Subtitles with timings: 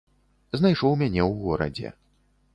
[0.59, 1.95] Знайшоў мяне ў горадзе.